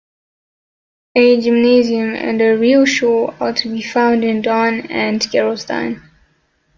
A 1.15 1.39
Gymnasium 1.39 2.15
and 2.15 2.41
a 2.41 2.57
Realschule 2.57 3.39
are 3.39 3.53
to 3.53 3.69
be 3.69 3.83
found 3.83 4.23
in 4.23 4.41
Daun 4.41 4.89
and 4.89 5.21
Gerolstein. 5.21 6.01